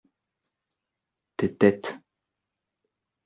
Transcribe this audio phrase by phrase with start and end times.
[1.37, 1.93] Tes têtes.